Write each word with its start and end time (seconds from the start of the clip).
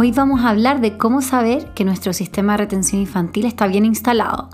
Hoy 0.00 0.12
vamos 0.12 0.42
a 0.42 0.50
hablar 0.50 0.80
de 0.80 0.96
cómo 0.96 1.22
saber 1.22 1.74
que 1.74 1.84
nuestro 1.84 2.12
sistema 2.12 2.52
de 2.52 2.58
retención 2.58 3.00
infantil 3.00 3.46
está 3.46 3.66
bien 3.66 3.84
instalado, 3.84 4.48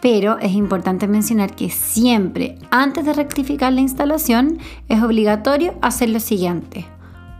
pero 0.00 0.38
es 0.38 0.52
importante 0.52 1.08
mencionar 1.08 1.56
que 1.56 1.68
siempre 1.68 2.60
antes 2.70 3.04
de 3.04 3.12
rectificar 3.12 3.72
la 3.72 3.80
instalación 3.80 4.58
es 4.88 5.02
obligatorio 5.02 5.74
hacer 5.82 6.10
lo 6.10 6.20
siguiente. 6.20 6.86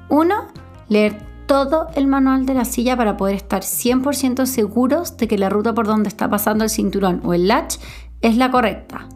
Uno, 0.09 0.49
leer 0.89 1.17
todo 1.47 1.87
el 1.95 2.09
manual 2.09 2.45
de 2.45 2.55
la 2.55 2.65
silla 2.65 2.97
para 2.97 3.17
poder 3.17 3.37
estar 3.37 3.63
100% 3.63 4.47
seguros 4.47 5.17
de 5.17 5.29
que 5.29 5.39
la 5.39 5.49
ruta 5.49 5.73
por 5.73 5.87
donde 5.87 6.09
está 6.09 6.29
pasando 6.29 6.65
el 6.65 6.71
cinturón 6.71 7.21
o 7.23 7.35
el 7.35 7.47
latch 7.47 7.77
es 8.21 8.37
la 8.37 8.51
correcta. 8.51 9.07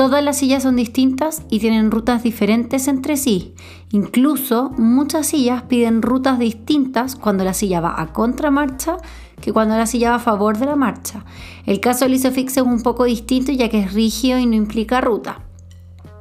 Todas 0.00 0.24
las 0.24 0.38
sillas 0.38 0.62
son 0.62 0.76
distintas 0.76 1.42
y 1.50 1.58
tienen 1.58 1.90
rutas 1.90 2.22
diferentes 2.22 2.88
entre 2.88 3.18
sí. 3.18 3.54
Incluso 3.90 4.70
muchas 4.78 5.26
sillas 5.26 5.64
piden 5.64 6.00
rutas 6.00 6.38
distintas 6.38 7.16
cuando 7.16 7.44
la 7.44 7.52
silla 7.52 7.82
va 7.82 8.00
a 8.00 8.10
contramarcha 8.10 8.96
que 9.42 9.52
cuando 9.52 9.76
la 9.76 9.84
silla 9.84 10.08
va 10.08 10.16
a 10.16 10.20
favor 10.20 10.56
de 10.56 10.64
la 10.64 10.74
marcha. 10.74 11.26
El 11.66 11.80
caso 11.80 12.06
del 12.06 12.14
Isofix 12.14 12.56
es 12.56 12.62
un 12.62 12.80
poco 12.80 13.04
distinto 13.04 13.52
ya 13.52 13.68
que 13.68 13.80
es 13.80 13.92
rígido 13.92 14.38
y 14.38 14.46
no 14.46 14.54
implica 14.54 15.02
ruta. 15.02 15.42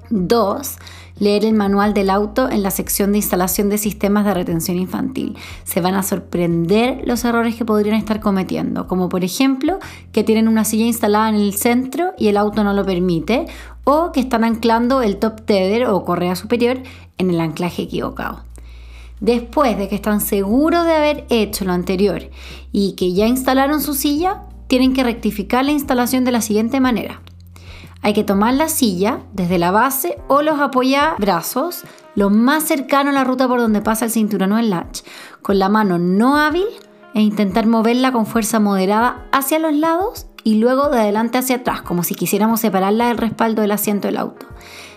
2 0.10 0.78
leer 1.20 1.46
el 1.46 1.54
manual 1.54 1.94
del 1.94 2.10
auto 2.10 2.50
en 2.50 2.64
la 2.64 2.72
sección 2.72 3.12
de 3.12 3.20
instalación 3.20 3.70
de 3.70 3.78
sistemas 3.78 4.26
de 4.26 4.34
retención 4.34 4.78
infantil. 4.78 5.38
Se 5.64 5.82
van 5.82 5.96
a 5.96 6.04
sorprender 6.04 7.02
los 7.06 7.24
errores 7.26 7.56
que 7.56 7.66
podrían 7.66 7.96
estar 7.96 8.20
cometiendo, 8.20 8.88
como 8.88 9.10
por 9.10 9.24
ejemplo 9.24 9.80
que 10.12 10.24
tienen 10.24 10.48
una 10.48 10.66
silla 10.66 10.86
instalada 10.86 11.30
en 11.30 11.36
el 11.36 11.54
centro 11.54 12.14
y 12.18 12.30
el 12.30 12.38
auto 12.38 12.64
no 12.64 12.74
lo 12.74 12.86
permite, 12.86 13.46
o 13.84 14.12
que 14.12 14.20
están 14.20 14.44
anclando 14.44 15.02
el 15.02 15.18
top 15.18 15.42
tether 15.42 15.88
o 15.88 16.04
correa 16.06 16.36
superior 16.36 16.82
en 17.18 17.30
el 17.30 17.40
anclaje 17.40 17.84
equivocado. 17.84 18.44
Después 19.20 19.78
de 19.78 19.90
que 19.90 19.96
están 19.96 20.22
seguros 20.22 20.86
de 20.86 20.94
haber 20.94 21.26
hecho 21.30 21.66
lo 21.66 21.74
anterior 21.74 22.30
y 22.72 22.94
que 22.94 23.14
ya 23.14 23.28
instalaron 23.28 23.82
su 23.82 23.94
silla, 23.94 24.44
tienen 24.68 24.94
que 24.94 25.04
rectificar 25.04 25.66
la 25.66 25.72
instalación 25.72 26.24
de 26.24 26.32
la 26.32 26.42
siguiente 26.42 26.80
manera. 26.80 27.22
Hay 28.02 28.14
que 28.14 28.24
tomar 28.24 28.54
la 28.54 28.70
silla 28.70 29.20
desde 29.34 29.58
la 29.58 29.72
base 29.72 30.18
o 30.28 30.42
los 30.42 30.60
apoyabrazos 30.60 31.84
lo 32.16 32.30
más 32.30 32.64
cercano 32.64 33.10
a 33.10 33.14
la 33.14 33.24
ruta 33.24 33.48
por 33.48 33.60
donde 33.60 33.82
pasa 33.82 34.06
el 34.06 34.12
cinturón 34.12 34.52
o 34.54 34.60
el 34.60 34.70
latch, 34.70 35.02
con 35.42 35.60
la 35.60 35.70
mano 35.70 36.00
no 36.00 36.38
hábil 36.38 36.68
e 37.14 37.22
intentar 37.22 37.66
moverla 37.68 38.12
con 38.12 38.26
fuerza 38.26 38.60
moderada 38.60 39.26
hacia 39.32 39.60
los 39.60 39.74
lados 39.74 40.28
y 40.44 40.56
luego 40.56 40.90
de 40.90 41.00
adelante 41.00 41.38
hacia 41.38 41.58
atrás, 41.58 41.82
como 41.82 42.04
si 42.04 42.16
quisiéramos 42.16 42.62
separarla 42.62 43.08
del 43.10 43.18
respaldo 43.18 43.62
del 43.62 43.72
asiento 43.72 44.08
del 44.08 44.18
auto. 44.18 44.48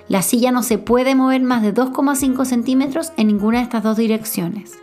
La 0.08 0.23
silla 0.23 0.53
no 0.53 0.62
se 0.62 0.78
puede 0.78 1.14
mover 1.14 1.42
más 1.42 1.62
de 1.62 1.75
2,5 1.75 2.45
centímetros 2.45 3.12
en 3.17 3.28
ninguna 3.28 3.58
de 3.58 3.64
estas 3.64 3.83
dos 3.83 3.97
direcciones. 3.97 4.78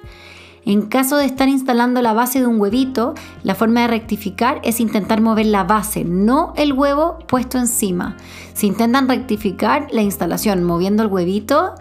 En 0.66 0.84
caso 0.84 1.18
de 1.18 1.26
estar 1.26 1.48
instalando 1.48 2.02
la 2.02 2.14
base 2.14 2.40
de 2.40 2.48
un 2.48 2.60
huevito, 2.60 3.14
la 3.44 3.56
forma 3.56 3.82
de 3.82 3.88
rectificar 3.88 4.60
es 4.64 4.80
intentar 4.80 5.22
mover 5.22 5.46
la 5.46 5.64
base, 5.64 6.04
no 6.04 6.54
el 6.56 6.74
huevo 6.74 7.20
puesto 7.28 7.58
encima. 7.58 8.18
Si 8.54 8.68
intentan 8.68 9.08
rectificar 9.08 9.88
la 9.92 10.02
instalación 10.02 10.64
moviendo 10.64 11.04
el 11.04 11.10
huevito 11.10 11.76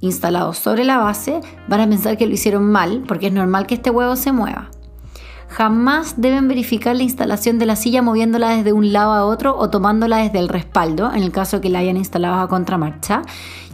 instalado 0.00 0.52
sobre 0.52 0.84
la 0.84 0.98
base, 0.98 1.40
van 1.68 1.80
a 1.80 1.88
pensar 1.88 2.16
que 2.16 2.26
lo 2.26 2.34
hicieron 2.34 2.70
mal 2.70 3.04
porque 3.06 3.28
es 3.28 3.32
normal 3.32 3.66
que 3.66 3.74
este 3.74 3.90
huevo 3.90 4.16
se 4.16 4.32
mueva. 4.32 4.70
Jamás 5.48 6.20
deben 6.20 6.48
verificar 6.48 6.96
la 6.96 7.02
instalación 7.02 7.58
de 7.58 7.66
la 7.66 7.76
silla 7.76 8.02
moviéndola 8.02 8.50
desde 8.50 8.72
un 8.72 8.92
lado 8.92 9.12
a 9.12 9.24
otro 9.24 9.56
o 9.56 9.70
tomándola 9.70 10.18
desde 10.18 10.38
el 10.38 10.48
respaldo, 10.48 11.10
en 11.12 11.22
el 11.22 11.32
caso 11.32 11.60
que 11.60 11.70
la 11.70 11.78
hayan 11.78 11.96
instalado 11.96 12.40
a 12.40 12.48
contramarcha, 12.48 13.22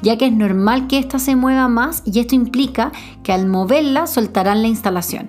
ya 0.03 0.17
que 0.19 0.27
es 0.27 0.33
normal 0.33 0.87
que 0.87 0.99
ésta 0.99 1.19
se 1.19 1.35
mueva 1.35 1.69
más 1.69 2.03
y 2.05 2.21
esto 2.21 2.35
implica 2.35 2.93
que 3.23 3.33
al 3.33 3.47
moverla 3.47 4.07
soltarán 4.07 4.63
la 4.63 4.69
instalación. 4.69 5.29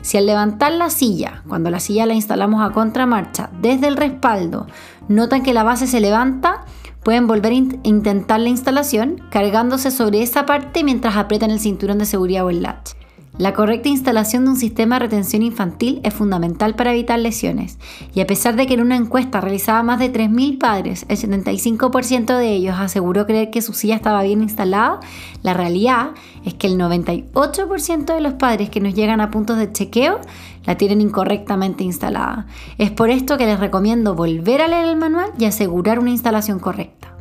Si 0.00 0.16
al 0.16 0.26
levantar 0.26 0.72
la 0.72 0.88
silla, 0.88 1.42
cuando 1.48 1.68
la 1.68 1.80
silla 1.80 2.06
la 2.06 2.14
instalamos 2.14 2.64
a 2.64 2.72
contramarcha, 2.72 3.50
desde 3.60 3.88
el 3.88 3.96
respaldo, 3.96 4.66
notan 5.08 5.42
que 5.42 5.52
la 5.52 5.64
base 5.64 5.86
se 5.86 6.00
levanta, 6.00 6.64
pueden 7.02 7.26
volver 7.26 7.52
a 7.52 7.56
intentar 7.88 8.40
la 8.40 8.48
instalación 8.48 9.20
cargándose 9.30 9.90
sobre 9.90 10.22
esa 10.22 10.46
parte 10.46 10.84
mientras 10.84 11.16
aprietan 11.16 11.50
el 11.50 11.60
cinturón 11.60 11.98
de 11.98 12.06
seguridad 12.06 12.44
o 12.44 12.50
el 12.50 12.62
latch. 12.62 12.92
La 13.38 13.52
correcta 13.52 13.90
instalación 13.90 14.44
de 14.44 14.52
un 14.52 14.56
sistema 14.56 14.94
de 14.94 15.00
retención 15.00 15.42
infantil 15.42 16.00
es 16.04 16.14
fundamental 16.14 16.74
para 16.74 16.92
evitar 16.92 17.18
lesiones, 17.18 17.78
y 18.14 18.20
a 18.20 18.26
pesar 18.26 18.56
de 18.56 18.66
que 18.66 18.72
en 18.72 18.80
una 18.80 18.96
encuesta 18.96 19.42
realizada 19.42 19.80
a 19.80 19.82
más 19.82 19.98
de 19.98 20.10
3.000 20.10 20.58
padres, 20.58 21.04
el 21.10 21.18
75% 21.18 22.38
de 22.38 22.48
ellos 22.48 22.76
aseguró 22.78 23.26
creer 23.26 23.50
que 23.50 23.60
su 23.60 23.74
silla 23.74 23.94
estaba 23.94 24.22
bien 24.22 24.40
instalada, 24.40 25.00
la 25.42 25.52
realidad 25.52 26.12
es 26.46 26.54
que 26.54 26.66
el 26.66 26.78
98% 26.78 28.14
de 28.14 28.20
los 28.22 28.32
padres 28.32 28.70
que 28.70 28.80
nos 28.80 28.94
llegan 28.94 29.20
a 29.20 29.30
puntos 29.30 29.58
de 29.58 29.70
chequeo 29.70 30.18
la 30.64 30.78
tienen 30.78 31.02
incorrectamente 31.02 31.84
instalada. 31.84 32.46
Es 32.78 32.90
por 32.90 33.10
esto 33.10 33.36
que 33.36 33.44
les 33.44 33.60
recomiendo 33.60 34.14
volver 34.14 34.62
a 34.62 34.68
leer 34.68 34.86
el 34.86 34.96
manual 34.96 35.30
y 35.38 35.44
asegurar 35.44 35.98
una 35.98 36.10
instalación 36.10 36.58
correcta. 36.58 37.15